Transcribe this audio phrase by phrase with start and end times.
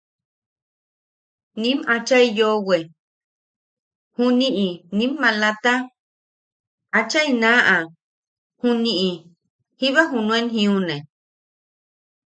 [1.61, 2.77] Nim achai yoʼowe,
[4.15, 5.73] juniʼi nim maalata,
[6.99, 7.77] achai naaʼa
[8.59, 9.09] juniʼi
[9.77, 10.95] jiba nuen jiune.